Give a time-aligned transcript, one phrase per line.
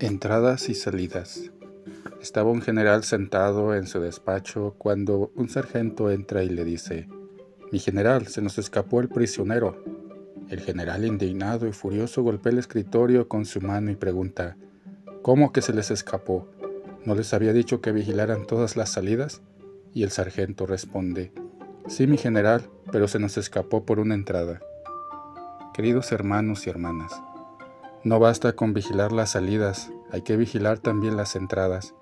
[0.00, 1.50] Entradas y salidas.
[2.22, 7.08] Estaba un general sentado en su despacho cuando un sargento entra y le dice,
[7.72, 9.82] Mi general, se nos escapó el prisionero.
[10.48, 14.56] El general, indignado y furioso, golpea el escritorio con su mano y pregunta,
[15.22, 16.46] ¿Cómo que se les escapó?
[17.04, 19.42] ¿No les había dicho que vigilaran todas las salidas?
[19.94, 21.32] Y el sargento responde,
[21.88, 24.60] Sí, mi general, pero se nos escapó por una entrada.
[25.74, 27.20] Queridos hermanos y hermanas,
[28.04, 31.94] no basta con vigilar las salidas, hay que vigilar también las entradas.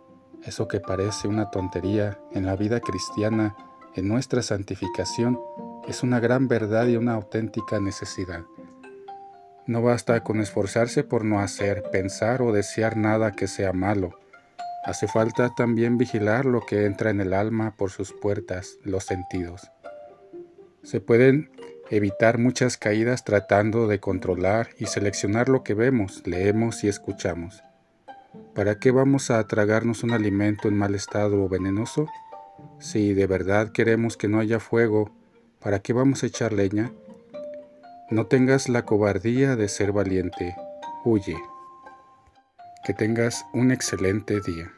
[0.44, 3.56] Eso que parece una tontería en la vida cristiana,
[3.94, 5.40] en nuestra santificación,
[5.88, 8.44] es una gran verdad y una auténtica necesidad.
[9.66, 14.10] No basta con esforzarse por no hacer, pensar o desear nada que sea malo.
[14.84, 19.72] Hace falta también vigilar lo que entra en el alma por sus puertas, los sentidos.
[20.84, 21.50] Se pueden
[21.90, 27.62] evitar muchas caídas tratando de controlar y seleccionar lo que vemos, leemos y escuchamos.
[28.54, 32.06] ¿Para qué vamos a tragarnos un alimento en mal estado o venenoso?
[32.78, 35.10] Si de verdad queremos que no haya fuego,
[35.60, 36.92] ¿para qué vamos a echar leña?
[38.10, 40.54] No tengas la cobardía de ser valiente,
[41.04, 41.36] huye.
[42.84, 44.72] Que tengas un excelente día.